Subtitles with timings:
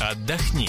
[0.00, 0.68] отдохни.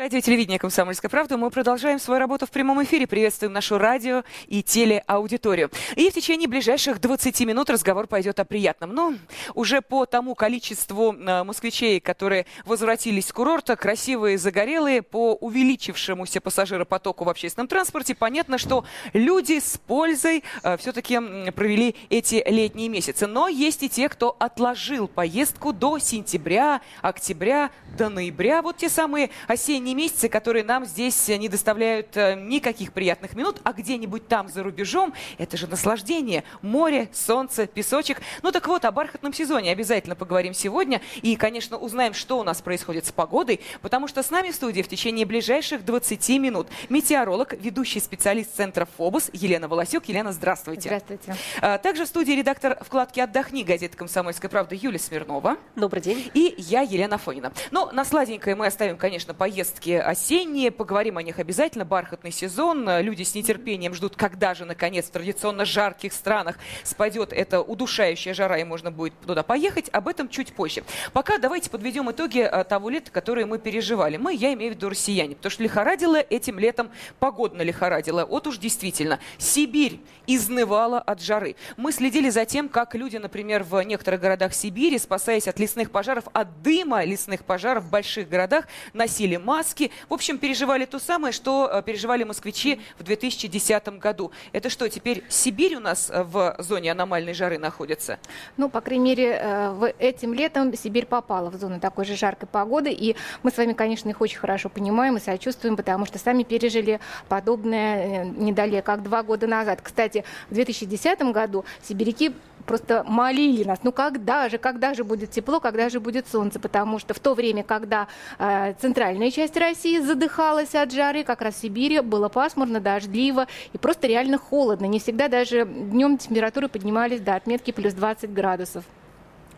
[0.00, 1.36] Радио телевидение «Комсомольская правда».
[1.36, 3.06] Мы продолжаем свою работу в прямом эфире.
[3.06, 5.70] Приветствуем нашу радио и телеаудиторию.
[5.94, 8.94] И в течение ближайших 20 минут разговор пойдет о приятном.
[8.94, 9.12] Но
[9.52, 17.24] уже по тому количеству э, москвичей, которые возвратились с курорта, красивые, загорелые, по увеличившемуся пассажиропотоку
[17.24, 21.20] в общественном транспорте, понятно, что люди с пользой э, все-таки
[21.50, 23.26] провели эти летние месяцы.
[23.26, 28.62] Но есть и те, кто отложил поездку до сентября, октября, до ноября.
[28.62, 33.60] Вот те самые осенние осенние месяцы, которые нам здесь не доставляют э, никаких приятных минут,
[33.64, 36.44] а где-нибудь там за рубежом это же наслаждение.
[36.62, 38.20] Море, солнце, песочек.
[38.42, 41.00] Ну так вот, о бархатном сезоне обязательно поговорим сегодня.
[41.22, 44.82] И, конечно, узнаем, что у нас происходит с погодой, потому что с нами в студии
[44.82, 50.06] в течение ближайших 20 минут метеоролог, ведущий специалист Центра ФОБУС Елена Волосюк.
[50.06, 50.88] Елена, здравствуйте.
[50.88, 51.36] Здравствуйте.
[51.60, 55.56] А, также в студии редактор вкладки «Отдохни» газеты «Комсомольская правда» Юлия Смирнова.
[55.76, 56.30] Добрый день.
[56.34, 57.52] И я, Елена Фонина.
[57.70, 61.84] Но на сладенькое мы оставим, конечно, поездку поездки осенние, поговорим о них обязательно.
[61.84, 67.60] Бархатный сезон, люди с нетерпением ждут, когда же, наконец, в традиционно жарких странах спадет эта
[67.60, 69.88] удушающая жара и можно будет туда поехать.
[69.92, 70.82] Об этом чуть позже.
[71.12, 74.16] Пока давайте подведем итоги э, того лета, которое мы переживали.
[74.16, 78.24] Мы, я имею в виду россияне, потому что лихорадило этим летом, погодно лихорадило.
[78.24, 81.54] Вот уж действительно, Сибирь изнывала от жары.
[81.76, 86.24] Мы следили за тем, как люди, например, в некоторых городах Сибири, спасаясь от лесных пожаров,
[86.32, 89.90] от дыма лесных пожаров в больших городах, носили маски, маски.
[90.08, 94.32] В общем, переживали то самое, что э, переживали москвичи в 2010 году.
[94.52, 98.18] Это что, теперь Сибирь у нас э, в зоне аномальной жары находится?
[98.56, 102.90] Ну, по крайней мере, э, этим летом Сибирь попала в зону такой же жаркой погоды.
[102.90, 106.98] И мы с вами, конечно, их очень хорошо понимаем и сочувствуем, потому что сами пережили
[107.28, 109.80] подобное не далее, как два года назад.
[109.82, 112.32] Кстати, в 2010 году сибиряки
[112.66, 116.98] просто молили нас, ну когда же, когда же будет тепло, когда же будет солнце, потому
[116.98, 118.06] что в то время, когда
[118.38, 123.78] э, центральная часть России задыхалась от жары, как раз в Сибири было пасмурно, дождливо и
[123.78, 124.86] просто реально холодно.
[124.86, 128.84] Не всегда даже днем температуры поднимались до отметки плюс 20 градусов.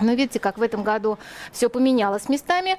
[0.01, 1.19] Но видите, как в этом году
[1.53, 2.77] все поменялось местами.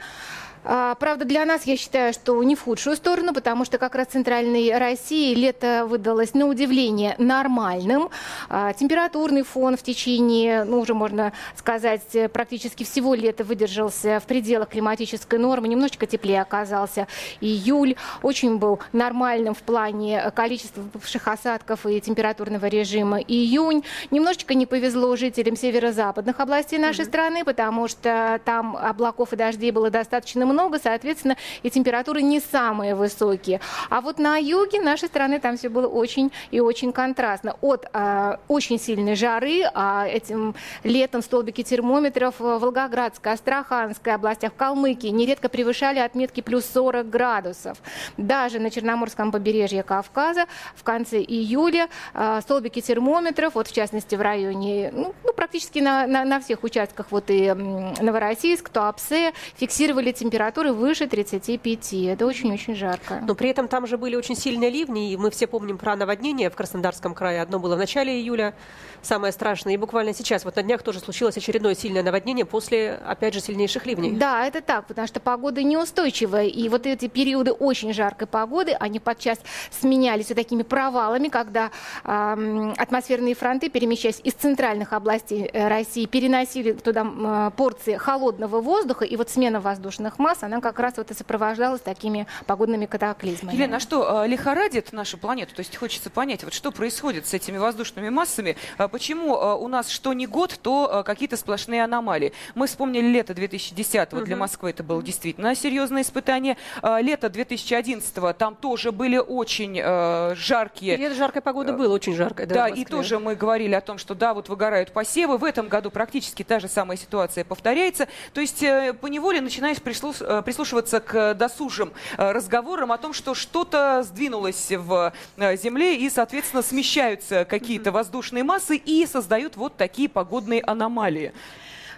[0.66, 4.08] А, правда, для нас, я считаю, что не в худшую сторону, потому что как раз
[4.08, 8.10] в центральной России лето выдалось на удивление нормальным.
[8.50, 14.70] А, температурный фон в течение, ну, уже можно сказать, практически всего лета выдержался в пределах
[14.70, 15.68] климатической нормы.
[15.68, 17.08] Немножечко теплее оказался
[17.42, 17.96] июль.
[18.22, 23.84] Очень был нормальным в плане количества выпавших осадков и температурного режима июнь.
[24.12, 27.08] Немножечко не повезло жителям северо-западных областей нашей mm-hmm.
[27.08, 32.40] страны, потому что там облаков и дождей было достаточно много много, соответственно, и температуры не
[32.40, 33.60] самые высокие.
[33.90, 37.56] А вот на юге нашей страны там все было очень и очень контрастно.
[37.62, 44.56] От э, очень сильной жары, а этим летом столбики термометров в Волгоградской, Астраханской областях, в
[44.56, 47.78] Калмыкии нередко превышали отметки плюс 40 градусов.
[48.18, 54.22] Даже на Черноморском побережье Кавказа в конце июля э, столбики термометров, вот в частности в
[54.22, 60.43] районе, ну, ну практически на, на, на всех участках, вот и Новороссийск, Туапсе, фиксировали температуру
[60.44, 61.94] температуры выше 35.
[61.94, 63.22] Это очень-очень жарко.
[63.26, 66.50] Но при этом там же были очень сильные ливни, и мы все помним про наводнение
[66.50, 67.42] в Краснодарском крае.
[67.42, 68.54] Одно было в начале июля,
[69.02, 73.34] самое страшное, и буквально сейчас, вот на днях тоже случилось очередное сильное наводнение после, опять
[73.34, 74.12] же, сильнейших ливней.
[74.12, 79.00] Да, это так, потому что погода неустойчивая, и вот эти периоды очень жаркой погоды, они
[79.00, 79.40] подчас
[79.72, 81.72] сменялись вот такими провалами, когда
[82.04, 89.06] э, атмосферные фронты, перемещаясь из центральных областей э, России, переносили туда э, порции холодного воздуха,
[89.06, 93.56] и вот смена воздушных масс нас, она как раз вот и сопровождалась такими погодными катаклизмами.
[93.56, 95.56] Елена, а что, э, лихорадит нашу планету?
[95.56, 98.58] То есть хочется понять, вот что происходит с этими воздушными массами?
[98.78, 102.34] А почему э, у нас что не год, то э, какие-то сплошные аномалии?
[102.56, 104.26] Мы вспомнили лето 2010-го, угу.
[104.26, 106.58] для Москвы это было действительно серьезное испытание.
[106.82, 110.98] Лето 2011-го, там тоже были очень э, жаркие...
[110.98, 112.48] Лето жаркая погода была, очень жаркая.
[112.48, 115.38] Да, да и тоже мы говорили о том, что да, вот выгорают посевы.
[115.38, 118.08] В этом году практически та же самая ситуация повторяется.
[118.34, 119.78] То есть э, поневоле начинаешь
[120.22, 126.10] Э, прислушиваться к досужим э, разговорам о том, что что-то сдвинулось в э, земле и,
[126.10, 131.34] соответственно, смещаются какие-то воздушные массы и создают вот такие погодные аномалии.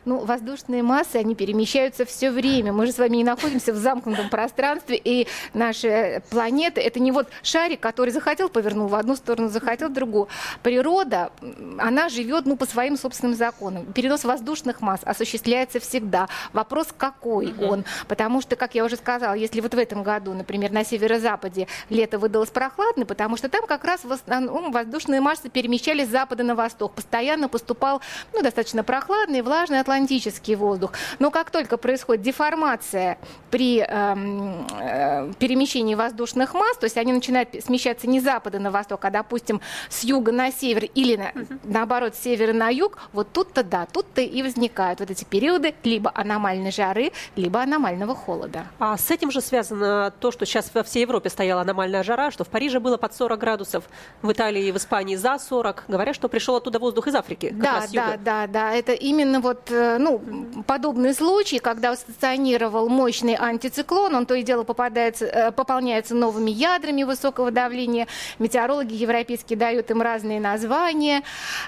[0.05, 2.71] Ну, воздушные массы, они перемещаются все время.
[2.71, 7.27] Мы же с вами не находимся в замкнутом пространстве, и наша планета— это не вот
[7.41, 10.27] шарик, который захотел, повернул в одну сторону, захотел в другую.
[10.61, 11.31] Природа,
[11.79, 13.85] она живет ну, по своим собственным законам.
[13.93, 16.29] Перенос воздушных масс осуществляется всегда.
[16.53, 17.65] Вопрос, какой угу.
[17.65, 17.85] он.
[18.07, 22.19] Потому что, как я уже сказала, если вот в этом году, например, на северо-западе лето
[22.19, 26.53] выдалось прохладно, потому что там как раз в основном воздушные массы перемещались с запада на
[26.53, 26.93] восток.
[26.93, 28.01] Постоянно поступал
[28.33, 30.91] ну, достаточно прохладный, влажный, атлантический атлантический воздух.
[31.19, 33.17] Но как только происходит деформация
[33.49, 38.71] при эм, э, перемещении воздушных масс, то есть они начинают смещаться не с запада на
[38.71, 41.59] восток, а, допустим, с юга на север или на, угу.
[41.63, 46.11] наоборот с севера на юг, вот тут-то да, тут-то и возникают вот эти периоды либо
[46.13, 48.65] аномальной жары, либо аномального холода.
[48.79, 52.43] А с этим же связано то, что сейчас во всей Европе стояла аномальная жара, что
[52.43, 53.83] в Париже было под 40 градусов,
[54.21, 55.85] в Италии и в Испании за 40.
[55.87, 57.51] Говорят, что пришел оттуда воздух из Африки.
[57.53, 58.73] да, да, да, да.
[58.73, 60.21] Это именно вот э, ну,
[60.67, 67.03] подобный случай, когда стационировал мощный антициклон, он то и дело попадается, э, пополняется новыми ядрами
[67.03, 68.07] высокого давления.
[68.39, 71.23] Метеорологи европейские дают им разные названия.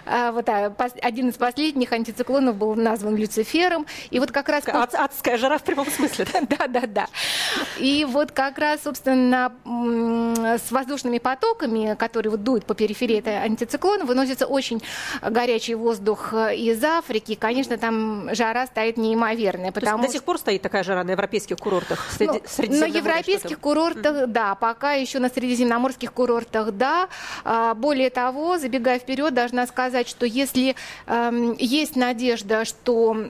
[0.06, 3.86] А, вот а, один из последних антициклонов был назван Люцифером.
[4.10, 4.64] И вот как раз...
[4.68, 6.26] Ад, адская жара в прямом смысле.
[6.48, 7.08] Да, да, да.
[7.78, 14.06] И вот как раз, собственно, с воздушными потоками, которые вот дуют по периферии этого антициклона,
[14.06, 14.82] выносится очень
[15.22, 17.36] горячий воздух из Африки.
[17.40, 17.97] Конечно, там
[18.34, 19.72] жара стоит неимоверная.
[19.72, 20.04] Потому...
[20.04, 22.06] до сих пор стоит такая жара на европейских курортах?
[22.12, 24.28] Среди, ну, на европейских курортах, mm-hmm.
[24.28, 24.56] да.
[24.56, 27.10] Пока еще на средиземноморских курортах, да.
[27.44, 33.30] А, более того, забегая вперед, должна сказать, что если э, есть надежда, что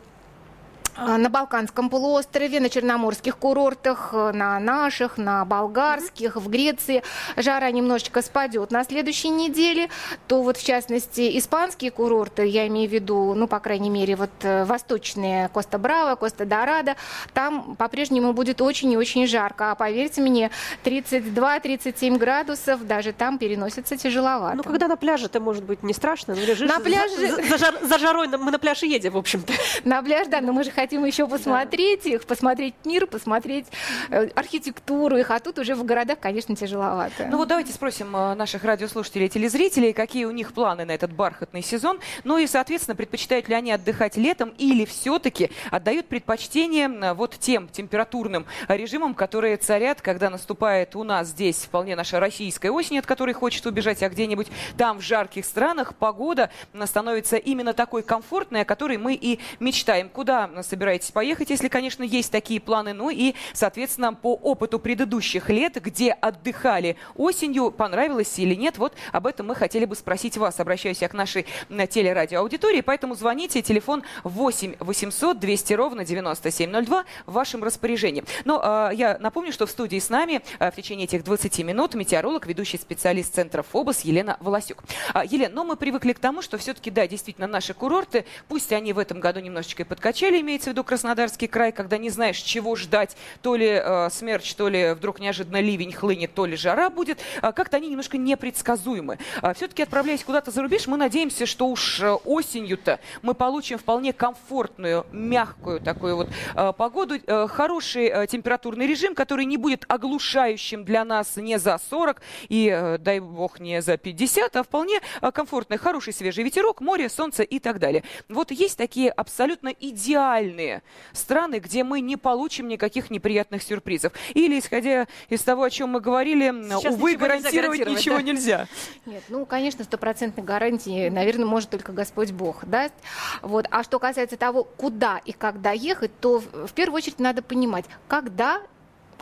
[0.98, 7.04] на Балканском полуострове, на черноморских курортах, э, на наших, на болгарских, в Греции
[7.36, 9.90] жара немножечко спадет на следующей неделе,
[10.28, 14.32] то вот в частности испанские курорты, я имею в виду, ну, по крайней мере, вот
[14.42, 16.96] э, восточные Коста-Браво, Коста-Дорадо,
[17.34, 20.52] там по-прежнему будет очень и очень жарко, а поверьте мне,
[20.84, 24.58] 32-37 градусов даже там переносится тяжеловато.
[24.58, 27.16] Ну, когда на пляже это может быть не страшно, ну, лежишь на пляже...
[27.16, 29.54] за, за, жар, за жарой, мы на пляж и едем, в общем-то.
[29.84, 32.12] На пляж, да, но мы же хотим хотим еще посмотреть да.
[32.12, 33.66] их, посмотреть мир, посмотреть
[34.10, 37.28] э, архитектуру их, а тут уже в городах, конечно, тяжеловато.
[37.30, 41.12] Ну вот давайте спросим э, наших радиослушателей и телезрителей, какие у них планы на этот
[41.12, 47.14] бархатный сезон, ну и, соответственно, предпочитают ли они отдыхать летом или все-таки отдают предпочтение э,
[47.14, 52.98] вот тем температурным режимам, которые царят, когда наступает у нас здесь вполне наша российская осень,
[52.98, 54.48] от которой хочется убежать, а где-нибудь
[54.78, 56.50] там в жарких странах погода
[56.86, 60.08] становится именно такой комфортной, о которой мы и мечтаем.
[60.08, 62.94] Куда собираетесь поехать, если, конечно, есть такие планы.
[62.94, 69.26] Ну и, соответственно, по опыту предыдущих лет, где отдыхали осенью, понравилось или нет, вот об
[69.26, 70.60] этом мы хотели бы спросить вас.
[70.60, 77.64] Обращаюсь я к нашей телерадиоаудитории, поэтому звоните, телефон 8 800 200 ровно 9702 в вашем
[77.64, 78.24] распоряжении.
[78.46, 81.96] Но э, я напомню, что в студии с нами э, в течение этих 20 минут
[81.96, 84.84] метеоролог, ведущий специалист Центра ФОБОС Елена Волосюк.
[85.16, 88.94] Э, Елена, но мы привыкли к тому, что все-таки, да, действительно, наши курорты, пусть они
[88.94, 92.76] в этом году немножечко и подкачали, имеется в виду Краснодарский край, когда не знаешь, чего
[92.76, 97.20] ждать, то ли э, смерч, то ли вдруг неожиданно ливень хлынет, то ли жара будет,
[97.42, 99.20] э, как-то они немножко непредсказуемы.
[99.42, 104.14] Э, все-таки отправляясь куда-то за рубеж, мы надеемся, что уж э, осенью-то мы получим вполне
[104.14, 110.84] комфортную, мягкую такую вот э, погоду, э, хороший э, температурный режим, который не будет оглушающим
[110.84, 115.32] для нас не за 40 и, э, дай бог, не за 50, а вполне э,
[115.32, 118.04] комфортный, хороший свежий ветерок, море, солнце и так далее.
[118.28, 120.84] Вот есть такие абсолютно идеальные нейтральные
[121.14, 124.14] страны, где мы не получим никаких неприятных сюрпризов.
[124.34, 128.22] Или, исходя из того, о чем мы говорили, Сейчас увы, гарантировать нельзя ничего да?
[128.22, 128.68] нельзя.
[129.06, 132.94] Нет, ну, конечно, стопроцентной гарантии, наверное, может только Господь Бог даст.
[133.42, 133.68] Вот.
[133.72, 138.62] А что касается того, куда и когда ехать, то в первую очередь надо понимать, когда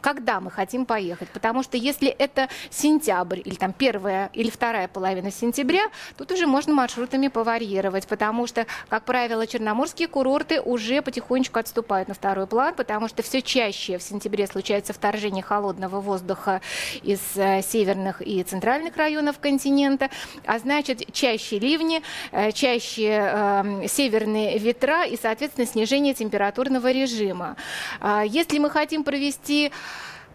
[0.06, 1.30] когда мы хотим поехать.
[1.30, 5.82] Потому что если это сентябрь или там первая или вторая половина сентября,
[6.16, 12.14] тут уже можно маршрутами поварьировать, потому что, как правило, черноморские курорты уже потихонечку отступают на
[12.14, 16.62] второй план, потому что все чаще в сентябре случается вторжение холодного воздуха
[17.02, 20.12] из э, северных и центральных районов континента,
[20.46, 27.56] а значит чаще ливни, э, чаще э, северные ветра и, соответственно, снижение температурного режима.
[28.02, 29.72] Э, если мы хотим провести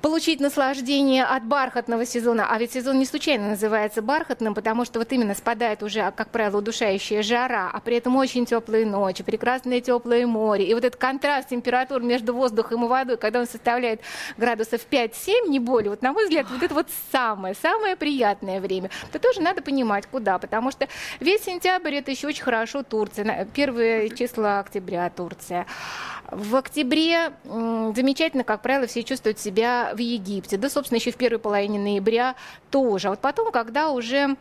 [0.00, 2.46] получить наслаждение от бархатного сезона.
[2.50, 6.58] А ведь сезон не случайно называется бархатным, потому что вот именно спадает уже, как правило,
[6.58, 10.66] удушающая жара, а при этом очень теплые ночи, прекрасное теплое море.
[10.66, 14.00] И вот этот контраст температур между воздухом и водой, когда он составляет
[14.36, 18.90] градусов 5-7, не более, вот на мой взгляд, вот это вот самое, самое приятное время.
[19.10, 20.88] Это тоже надо понимать, куда, потому что
[21.20, 25.66] весь сентябрь это еще очень хорошо Турция, первые числа октября Турция.
[26.30, 30.56] В октябре замечательно, как правило, все чувствуют себя в Египте.
[30.56, 32.34] Да, собственно, еще в первой половине ноября
[32.70, 33.08] тоже.
[33.08, 34.36] А вот потом, когда уже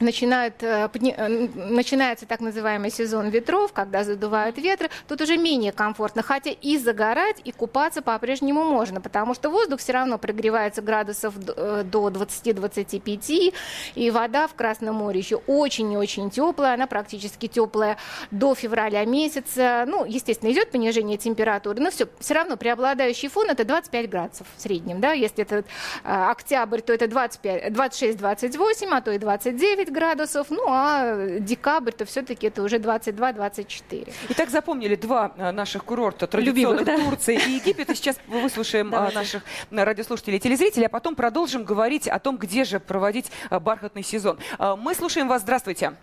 [0.00, 6.22] начинают, э, э, начинается так называемый сезон ветров, когда задувают ветры, тут уже менее комфортно.
[6.22, 11.82] Хотя и загорать, и купаться по-прежнему можно, потому что воздух все равно прогревается градусов э,
[11.84, 13.54] до 20-25,
[13.94, 17.96] и вода в Красном море еще очень и очень теплая, она практически теплая
[18.30, 19.84] до февраля месяца.
[19.86, 24.60] Ну, естественно, идет понижение температуры, но все, все равно преобладающий фон это 25 градусов в
[24.60, 25.00] среднем.
[25.00, 25.12] Да?
[25.12, 25.64] Если это
[26.04, 32.48] октябрь, то это 26-28, а то и 29 30 градусов, ну а декабрь, то все-таки
[32.48, 34.12] это уже 22-24.
[34.30, 37.10] Итак, запомнили два э, наших курорта, традиционных Любимых, да?
[37.10, 37.90] Турция и Египет.
[37.90, 39.16] И сейчас выслушаем э, Давайте.
[39.16, 44.02] наших э, радиослушателей и телезрителей, а потом продолжим говорить о том, где же проводить бархатный
[44.02, 44.38] сезон.
[44.58, 45.42] Мы слушаем вас.
[45.42, 45.94] Здравствуйте.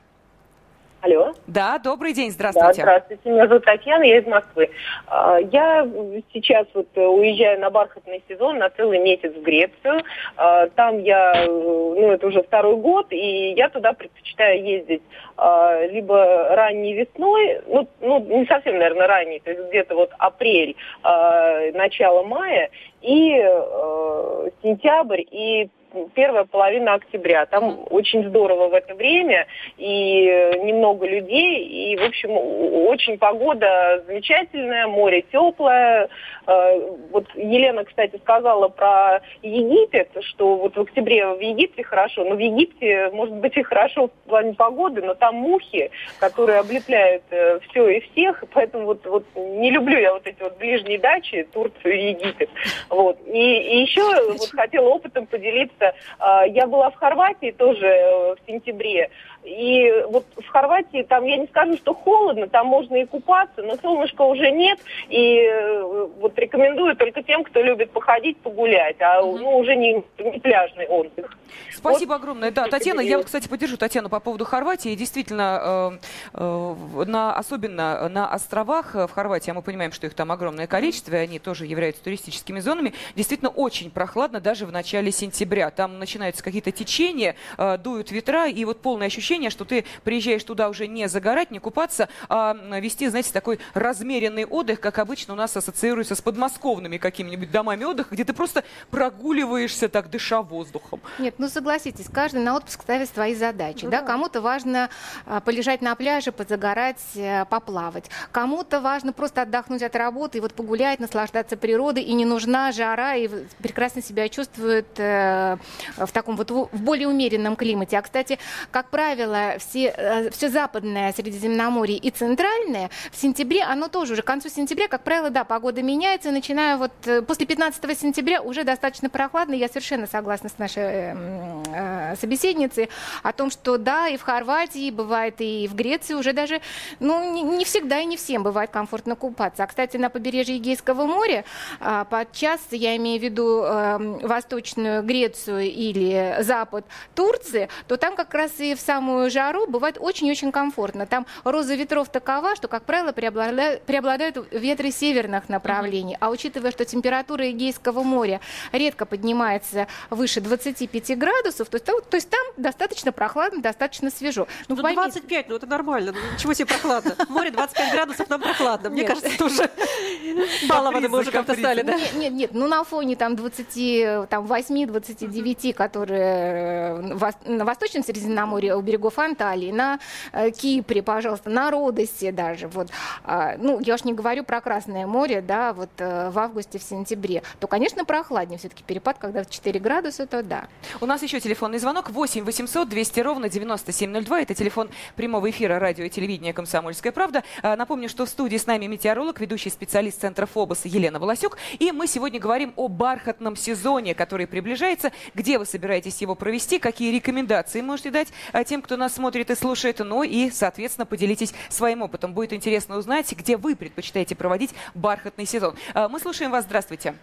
[1.04, 1.34] Алло.
[1.48, 2.82] Да, добрый день, здравствуйте.
[2.82, 4.70] Да, здравствуйте, меня зовут Татьяна, я из Москвы.
[5.08, 5.86] А, я
[6.32, 10.02] сейчас вот э, уезжаю на бархатный сезон на целый месяц в Грецию.
[10.38, 15.02] А, там я, э, ну это уже второй год, и я туда предпочитаю ездить
[15.36, 20.78] а, либо ранней весной, ну, ну не совсем, наверное, ранней, то есть где-то вот апрель,
[21.04, 22.70] начало мая,
[23.04, 25.70] и э, сентябрь, и
[26.14, 27.46] первая половина октября.
[27.46, 30.26] Там очень здорово в это время, и
[30.64, 36.10] немного людей, и, в общем, очень погода замечательная, море теплое.
[36.48, 36.80] Э,
[37.12, 42.40] вот Елена, кстати, сказала про Египет, что вот в октябре в Египте хорошо, но в
[42.40, 47.88] Египте, может быть, и хорошо в плане погоды, но там мухи, которые облепляют э, все
[47.90, 52.10] и всех, поэтому вот, вот не люблю я вот эти вот ближние дачи, Турцию и
[52.12, 52.50] Египет.
[52.94, 53.18] Вот.
[53.26, 55.94] И, и еще вот хотела опытом поделиться.
[56.20, 59.10] А, я была в Хорватии тоже э, в сентябре.
[59.44, 63.76] И вот в Хорватии там, я не скажу, что холодно, там можно и купаться, но
[63.78, 64.80] солнышка уже нет.
[65.10, 70.40] И э, вот рекомендую только тем, кто любит походить, погулять, а ну, уже не, не
[70.40, 71.38] пляжный отдых.
[71.72, 72.22] Спасибо вот.
[72.22, 72.52] огромное.
[72.52, 74.96] Да, Татьяна, я вот, кстати, поддержу Татьяну по поводу Хорватии.
[74.96, 76.00] Действительно,
[76.34, 80.68] э, э, на, особенно на островах в Хорватии, а мы понимаем, что их там огромное
[80.68, 85.70] количество, и они тоже являются туристическими зонами, действительно очень прохладно даже в начале сентября.
[85.70, 87.36] Там начинаются какие-то течения,
[87.80, 91.58] дуют ветра, и вот полное ощущение ощущение, что ты приезжаешь туда уже не загорать, не
[91.58, 97.50] купаться, а вести, знаете, такой размеренный отдых, как обычно у нас ассоциируется с подмосковными какими-нибудь
[97.50, 101.02] домами отдыха, где ты просто прогуливаешься так, дыша воздухом.
[101.18, 103.86] Нет, ну согласитесь, каждый на отпуск ставит свои задачи.
[103.86, 104.02] Ну, да?
[104.02, 104.08] Да.
[104.08, 104.90] Кому-то важно
[105.25, 108.12] а, полежать на пляже, позагорать, а, поплавать.
[108.32, 113.16] Кому-то важно просто отдохнуть от работы и вот погулять, наслаждаться природой, и не нужна жара,
[113.16, 113.28] и
[113.60, 115.58] прекрасно себя чувствует э,
[115.98, 117.98] в таком вот в более умеренном климате.
[117.98, 118.38] А, кстати,
[118.72, 124.22] как правило, правило, все, э, все западное Средиземноморье и центральное в сентябре, оно тоже уже
[124.22, 128.63] к концу сентября, как правило, да, погода меняется, начиная вот э, после 15 сентября уже
[128.63, 129.53] достаточно прохладно.
[129.53, 132.89] Я совершенно согласна с нашей э, собеседницей
[133.24, 136.62] о том, что да, и в Хорватии, бывает и в Греции уже даже,
[137.00, 139.63] ну, не, не всегда и не всем бывает комфортно купаться.
[139.63, 141.46] А, кстати, на побережье Егейского моря
[141.80, 148.34] э, подчас, я имею в виду э, Восточную Грецию или Запад Турции, то там как
[148.34, 151.05] раз и в самую самую жару бывает очень-очень комфортно.
[151.05, 156.17] Там роза ветров такова, что, как правило, преобладают, преобладают ветры северных направлений.
[156.20, 158.41] А учитывая, что температура Эгейского моря
[158.72, 164.48] редко поднимается выше 25 градусов, то есть, то есть там достаточно прохладно, достаточно свежо.
[164.67, 166.13] Ну, ну 25, ну это нормально.
[166.13, 167.15] Ну, ничего себе прохладно.
[167.29, 168.89] Море 25 градусов, нам прохладно.
[168.89, 169.70] Мне кажется, это уже
[170.67, 171.93] балованы мы уже как-то стали, да?
[171.93, 176.98] Нет, нет, нет, ну на фоне там 20, там 8-29, которые
[177.46, 180.00] на Восточном Средиземноморье у берегов берегов Анталии, на
[180.32, 182.68] э, Кипре, пожалуйста, на Родосе даже.
[182.68, 182.90] Вот.
[183.24, 186.84] А, ну, я уж не говорю про Красное море, да, вот э, в августе, в
[186.84, 187.44] сентябре.
[187.60, 190.68] То, конечно, прохладнее все-таки перепад, когда в 4 градуса, то да.
[191.02, 194.42] У нас еще телефонный звонок 8 800 200 ровно 9702.
[194.42, 197.44] Это телефон прямого эфира радио и телевидения «Комсомольская правда».
[197.62, 201.58] А, напомню, что в студии с нами метеоролог, ведущий специалист Центра ФОБОС Елена Волосюк.
[201.80, 205.12] И мы сегодня говорим о бархатном сезоне, который приближается.
[205.34, 206.80] Где вы собираетесь его провести?
[206.80, 211.54] Какие рекомендации можете дать а, тем, кто нас смотрит и слушает, ну и, соответственно, поделитесь
[211.70, 212.34] своим опытом.
[212.34, 215.76] Будет интересно узнать, где вы предпочитаете проводить бархатный сезон.
[215.94, 216.66] А, мы слушаем вас.
[216.66, 217.16] Здравствуйте.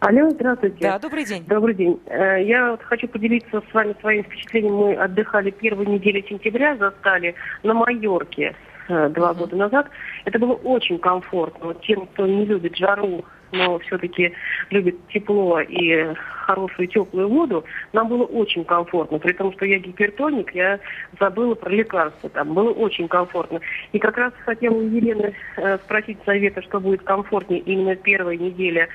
[0.00, 0.76] Алло, здравствуйте.
[0.80, 1.44] Да, добрый день.
[1.46, 1.98] Добрый день.
[2.06, 4.74] Э, я вот хочу поделиться с вами своим впечатлением.
[4.74, 8.54] Мы отдыхали первую неделю сентября, застали на Майорке
[8.88, 9.88] э, два года назад.
[10.26, 11.68] Это было очень комфортно.
[11.68, 14.32] Вот тем, кто не любит жару, но все-таки
[14.70, 19.18] любит тепло и хорошую теплую воду, нам было очень комфортно.
[19.18, 20.78] При том, что я гипертоник, я
[21.18, 22.28] забыла про лекарства.
[22.30, 23.60] Там было очень комфортно.
[23.92, 28.88] И как раз хотела у Елены э, спросить совета, что будет комфортнее именно первая неделя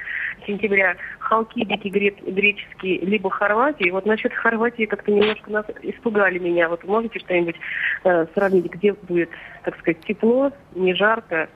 [0.45, 3.89] сентября Халкидики греческие, либо Хорватии.
[3.89, 6.69] Вот насчет Хорватии как-то немножко нас испугали меня.
[6.69, 7.55] Вот можете что-нибудь
[8.03, 9.29] э, сравнить, где будет,
[9.63, 11.49] так сказать, тепло, не жарко,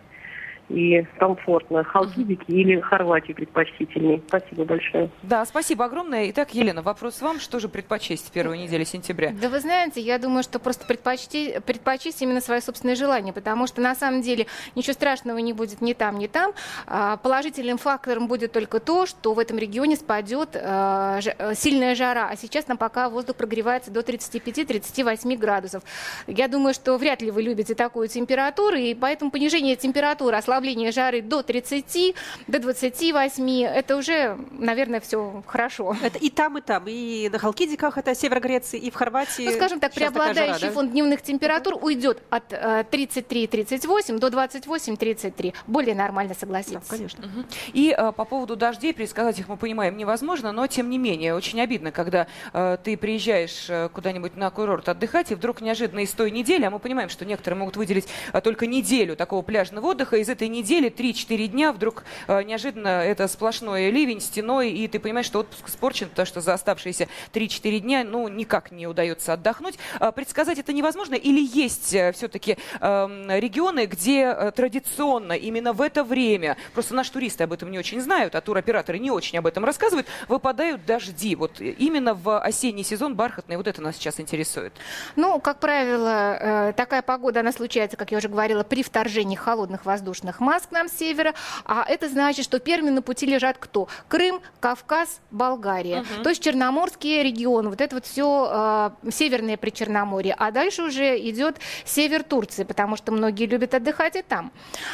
[0.69, 1.83] и комфортно.
[1.83, 4.21] Халкидики или Хорватию предпочтительнее.
[4.27, 5.09] Спасибо большое.
[5.21, 6.29] Да, спасибо огромное.
[6.29, 7.39] Итак, Елена, вопрос вам.
[7.39, 9.33] Что же предпочесть в первую неделю сентября?
[9.39, 13.81] Да вы знаете, я думаю, что просто предпочти, предпочесть именно свое собственное желание, потому что
[13.81, 16.53] на самом деле ничего страшного не будет ни там, ни там.
[16.87, 22.29] А, положительным фактором будет только то, что в этом регионе спадет а, э, сильная жара,
[22.31, 25.83] а сейчас нам пока воздух прогревается до 35-38 градусов.
[26.27, 30.52] Я думаю, что вряд ли вы любите такую температуру, и поэтому понижение температуры, ослабление
[30.91, 32.15] жары до 30,
[32.47, 35.95] до 28, это уже, наверное, все хорошо.
[36.01, 39.43] Это и там, и там, и на Халкидиках, это север Греции, и в Хорватии.
[39.43, 40.71] Ну, скажем так, преобладающий жара, да?
[40.71, 45.53] фонд дневных температур уйдет от 33-38 э, до 28-33.
[45.67, 46.73] Более нормально, согласитесь.
[46.73, 47.25] Да, конечно.
[47.25, 47.45] Угу.
[47.73, 51.59] И э, по поводу дождей, предсказать их мы понимаем невозможно, но тем не менее, очень
[51.61, 56.31] обидно, когда э, ты приезжаешь э, куда-нибудь на курорт отдыхать, и вдруг неожиданно из той
[56.31, 60.29] недели, а мы понимаем, что некоторые могут выделить э, только неделю такого пляжного отдыха, из
[60.29, 65.25] этой этой недели 3-4 дня вдруг э, неожиданно это сплошной ливень стеной, и ты понимаешь,
[65.25, 69.79] что отпуск испорчен, потому что за оставшиеся 3-4 дня ну, никак не удается отдохнуть.
[69.99, 71.15] А предсказать это невозможно?
[71.15, 77.13] Или есть э, все-таки э, регионы, где э, традиционно именно в это время, просто наши
[77.13, 81.37] туристы об этом не очень знают, а туроператоры не очень об этом рассказывают, выпадают дожди.
[81.37, 84.73] Вот именно в осенний сезон бархатный, вот это нас сейчас интересует.
[85.15, 90.32] Ну, как правило, такая погода, она случается, как я уже говорила, при вторжении холодных воздушных
[90.33, 91.33] воздушных масс к нам с севера,
[91.65, 93.87] а это значит, что первыми на пути лежат кто?
[94.07, 96.01] Крым, Кавказ, Болгария.
[96.01, 96.23] Угу.
[96.23, 100.35] То есть Черноморский регион, вот это вот все э, северное Причерноморье.
[100.37, 104.51] А дальше уже идет север Турции, потому что многие любят отдыхать и там.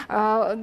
[0.07, 0.55] Э,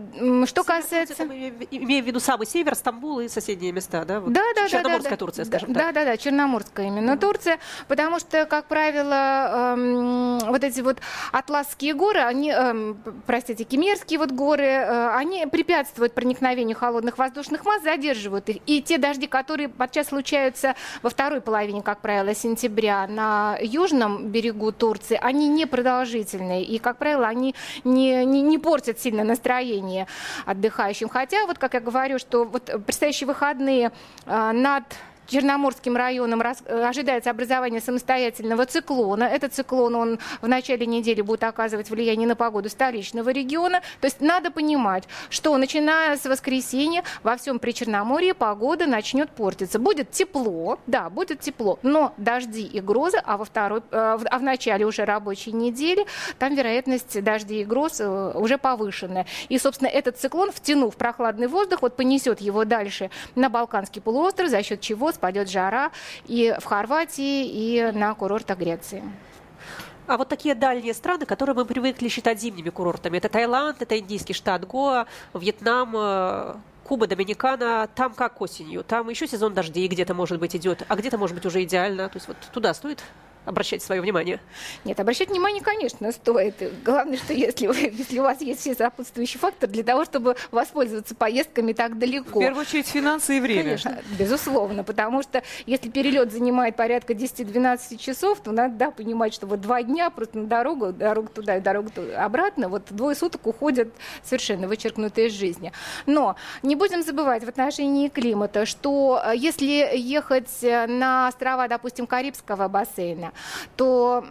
[0.47, 1.15] что север касается...
[1.17, 4.21] Турции, имея в виду самый север, Стамбул и соседние места, да?
[4.21, 5.95] Вот да, да, Черноморская да, Турция, скажем да, так.
[5.95, 7.21] Да, да, да, Черноморская именно угу.
[7.21, 10.99] Турция, потому что, как правило, э, вот эти вот
[11.33, 12.95] атласские горы, они, э,
[13.27, 18.59] простите, кемерские вот горы, Э, они препятствуют проникновению холодных воздушных масс, задерживают их.
[18.67, 24.73] И те дожди, которые подчас случаются во второй половине, как правило, сентября на южном берегу
[24.73, 26.65] Турции, они непродолжительные.
[26.65, 27.55] И, как правило, они
[27.85, 30.07] не, не, не портят сильно настроение
[30.45, 31.09] отдыхающим.
[31.09, 33.93] Хотя, вот как я говорю, что вот предстоящие выходные
[34.27, 34.85] э, над
[35.27, 39.25] Черноморским районом э, ожидается образование самостоятельного циклона.
[39.25, 43.81] Этот циклон, он в начале недели будет оказывать влияние на погоду столичного региона.
[44.01, 49.79] То есть надо понимать, что начиная с воскресенья во всем Причерноморье погода начнет портиться.
[49.79, 54.43] Будет тепло, да, будет тепло, но дожди и грозы, а во второй, э, а в
[54.43, 56.07] начале уже рабочей недели
[56.39, 59.27] там вероятность дождей и гроз э, уже повышенная.
[59.49, 64.63] И, собственно, этот циклон, втянув прохладный воздух, вот понесет его дальше на Балканский полуостров, за
[64.63, 65.91] счет чего спадет жара
[66.27, 69.03] и в Хорватии, и на курортах Греции.
[70.07, 74.35] А вот такие дальние страны, которые мы привыкли считать зимними курортами, это Таиланд, это индийский
[74.35, 78.85] штат Гоа, Вьетнам, э, Куба, Доминикана, там как осенью?
[78.85, 82.09] Там еще сезон дождей где-то, может быть, идет, а где-то, может быть, уже идеально.
[82.09, 83.03] То есть вот туда стоит
[83.47, 84.41] обращать свое внимание?
[84.85, 86.55] Нет, обращать внимание, конечно, стоит.
[86.85, 91.15] Главное, что если, вы, если у вас есть все сопутствующие факторы для того, чтобы воспользоваться
[91.15, 92.41] поездками так далеко.
[92.41, 93.63] В первую очередь финансы и время.
[93.63, 99.47] Конечно, безусловно, потому что если перелет занимает порядка 10-12 часов, то надо да, понимать, что
[99.47, 103.89] вот два дня просто на дорогу, дорогу туда и дорогу обратно, вот двое суток уходят
[104.23, 105.73] совершенно вычеркнутые из жизни.
[106.07, 112.69] Но не будем забывать в отношении климата, что э, если ехать на острова, допустим, Карибского
[112.69, 113.33] бассейна,
[113.77, 114.25] то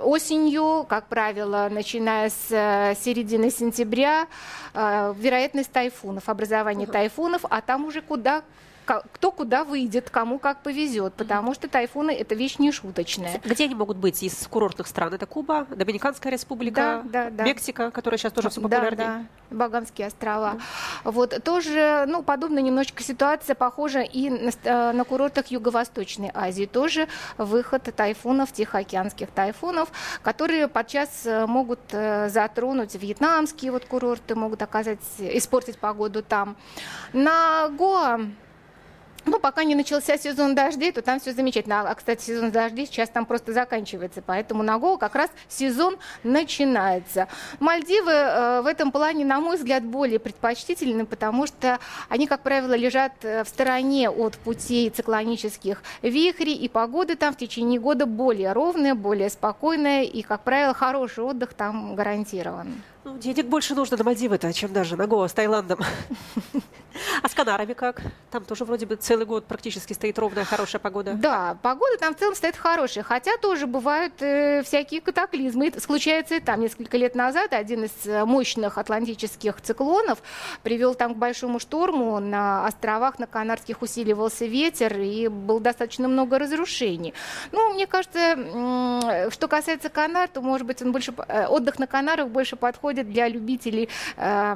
[0.00, 4.26] осенью, как правило, начиная с э, середины сентября,
[4.74, 8.42] э, вероятность тайфунов, образование тайфунов, а там уже куда
[8.84, 13.40] кто куда выйдет, кому как повезет, потому что тайфуны это вещь не шуточная.
[13.44, 15.14] Где они могут быть из курортных стран?
[15.14, 17.44] Это Куба, Доминиканская республика, да, да, да.
[17.44, 18.96] Мексика, которая сейчас тоже все популярнее.
[18.96, 19.18] Да,
[19.50, 19.56] да.
[19.56, 20.54] Багамские острова.
[21.04, 21.12] Mm.
[21.12, 26.64] Вот тоже, ну, подобная немножечко ситуация похожа и на, э, на курортах Юго-Восточной Азии.
[26.64, 27.06] Тоже
[27.38, 29.90] выход тайфунов, тихоокеанских тайфунов,
[30.22, 36.56] которые подчас э, могут э, затронуть вьетнамские вот курорты, могут оказать, испортить погоду там.
[37.12, 38.20] На Гоа
[39.24, 41.82] ну, пока не начался сезон дождей, то там все замечательно.
[41.88, 47.28] А, кстати, сезон дождей сейчас там просто заканчивается, поэтому на Гоу как раз сезон начинается.
[47.60, 52.74] Мальдивы э, в этом плане, на мой взгляд, более предпочтительны, потому что они, как правило,
[52.74, 58.52] лежат э, в стороне от путей циклонических вихрей, и погода там в течение года более
[58.52, 62.82] ровная, более спокойная, и, как правило, хороший отдых там гарантирован.
[63.04, 65.80] Ну, денег больше нужно на Мальдивы-то, чем даже на Гоа с Таиландом.
[67.22, 68.02] А с Канарами как?
[68.30, 71.14] Там тоже вроде бы целый год практически стоит ровная, хорошая погода.
[71.14, 75.72] Да, погода там в целом стоит хорошая, хотя тоже бывают э, всякие катаклизмы.
[75.78, 76.60] Случается и там.
[76.60, 80.22] Несколько лет назад один из э, мощных атлантических циклонов
[80.62, 82.20] привел там к большому шторму.
[82.20, 87.14] На островах на Канарских усиливался ветер и было достаточно много разрушений.
[87.52, 92.28] Ну, мне кажется, что касается Канар, то, может быть, он больше, э, отдых на Канарах
[92.28, 94.54] больше подходит для любителей э,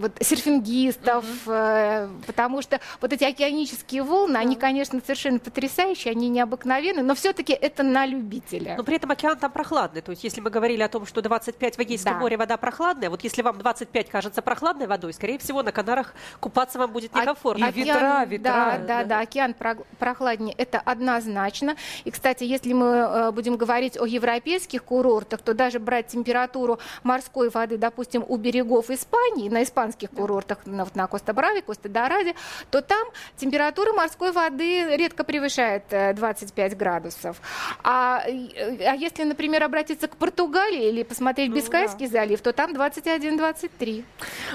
[0.00, 7.02] вот, серфингистов, э, потому что вот эти океанические волны, они, конечно, совершенно потрясающие, они необыкновенные,
[7.02, 8.74] но все-таки это на любителя.
[8.76, 10.02] Но при этом океан там прохладный.
[10.02, 12.18] То есть, если мы говорили о том, что 25 в Эгейском да.
[12.18, 16.78] море вода прохладная, вот если вам 25 кажется прохладной водой, скорее всего, на Канарах купаться
[16.78, 17.66] вам будет некомфортно.
[17.66, 18.42] И ветра, ветра.
[18.42, 19.54] Да, да, да, да, океан
[19.98, 21.76] прохладнее, это однозначно.
[22.04, 27.50] И, кстати, если мы э, будем говорить о европейских курортах, то даже брать температуру морской
[27.50, 32.34] воды, допустим, у берегов Испании, на испанских курортах, на, на Коста-Браве, Коста-Дораде,
[32.70, 37.36] то там температура морской воды редко превышает 25 э, градусов.
[37.84, 42.20] А, э, а если, например, обратиться к Португалии или посмотреть ну, Бискайский да.
[42.20, 44.04] залив, то там 21-23.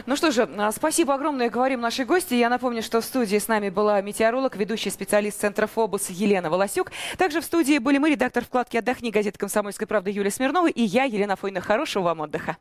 [0.07, 2.33] Ну что же, а, спасибо огромное, говорим нашей гости.
[2.33, 6.91] Я напомню, что в студии с нами была метеоролог, ведущий специалист Центра ФОБУС Елена Волосюк.
[7.19, 11.03] Также в студии были мы, редактор вкладки «Отдохни» газеты «Комсомольская правда» Юлия Смирнова и я,
[11.03, 11.61] Елена Фойна.
[11.61, 12.57] Хорошего вам отдыха.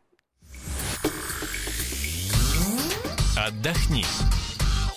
[3.37, 4.03] Отдохни.